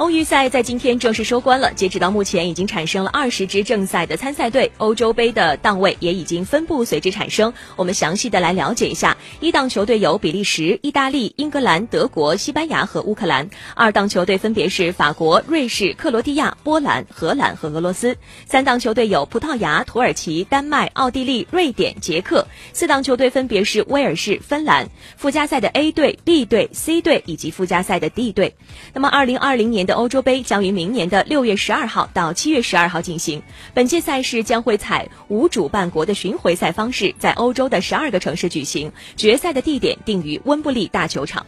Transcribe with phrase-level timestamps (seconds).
[0.00, 1.74] 欧预赛在今天正式收官了。
[1.74, 7.52] 截止到目前，已经产生了二十支正赛的参赛队，欧洲杯的档位也已经分布随之产生。
[7.76, 13.44] 我们详细的来了解一下：一档球队有比利时、意大利、英格兰、德国、西班牙和乌克兰；
[13.74, 18.14] 二档球队分别是法国、瑞士、克罗地亚、波兰、荷兰和俄罗斯；
[18.46, 24.88] 三档球队有葡萄牙、土耳其、丹麦、奥地利、瑞典、捷克；四档球队分别是威尔士、芬兰。
[25.18, 28.54] 附加赛的 A 队、B 队、C 队以及附加赛的 D 队。
[28.94, 33.42] 那么，二零二零年欧洲杯将于明年的六月十二号到七月十二号进行。
[33.74, 38.92] 本届赛事将会采无主办国的巡回赛方式，在欧洲的十二个城市举行。
[39.16, 41.46] 决赛的地点定于温布利大球场。